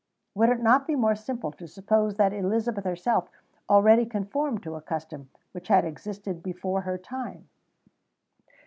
Would 0.33 0.49
it 0.49 0.59
not 0.61 0.87
be 0.87 0.95
more 0.95 1.13
simple 1.13 1.51
to 1.51 1.67
suppose 1.67 2.15
that 2.17 2.33
Elizabeth 2.33 2.85
herself 2.85 3.29
already 3.69 4.07
conformed 4.07 4.63
to 4.63 4.73
a 4.73 4.81
custom 4.81 5.29
which 5.51 5.67
had 5.67 5.85
existed 5.85 6.41
before 6.41 6.81
her 6.81 6.97
time? 6.97 7.47